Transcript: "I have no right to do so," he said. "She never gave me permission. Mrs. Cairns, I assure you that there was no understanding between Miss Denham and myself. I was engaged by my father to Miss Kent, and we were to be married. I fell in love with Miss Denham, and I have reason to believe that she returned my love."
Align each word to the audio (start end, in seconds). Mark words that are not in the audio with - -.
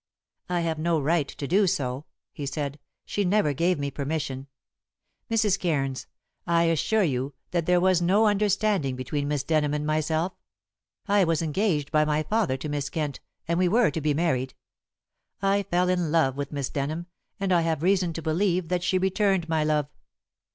"I 0.49 0.61
have 0.61 0.79
no 0.79 0.99
right 0.99 1.27
to 1.27 1.47
do 1.47 1.67
so," 1.67 2.05
he 2.33 2.47
said. 2.47 2.79
"She 3.05 3.23
never 3.23 3.53
gave 3.53 3.77
me 3.77 3.91
permission. 3.91 4.47
Mrs. 5.29 5.59
Cairns, 5.59 6.07
I 6.47 6.63
assure 6.63 7.03
you 7.03 7.35
that 7.51 7.67
there 7.67 7.79
was 7.79 8.01
no 8.01 8.25
understanding 8.25 8.95
between 8.95 9.27
Miss 9.27 9.43
Denham 9.43 9.75
and 9.75 9.85
myself. 9.85 10.33
I 11.07 11.23
was 11.23 11.43
engaged 11.43 11.91
by 11.91 12.03
my 12.03 12.23
father 12.23 12.57
to 12.57 12.67
Miss 12.69 12.89
Kent, 12.89 13.19
and 13.47 13.59
we 13.59 13.67
were 13.67 13.91
to 13.91 14.01
be 14.01 14.15
married. 14.15 14.55
I 15.39 15.61
fell 15.61 15.87
in 15.87 16.11
love 16.11 16.35
with 16.35 16.51
Miss 16.51 16.71
Denham, 16.71 17.05
and 17.39 17.53
I 17.53 17.61
have 17.61 17.83
reason 17.83 18.11
to 18.13 18.23
believe 18.23 18.69
that 18.69 18.81
she 18.81 18.97
returned 18.97 19.47
my 19.47 19.63
love." 19.63 19.87